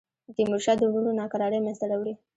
[0.25, 2.13] د تیمورشاه د وروڼو ناکراری منځته راوړي.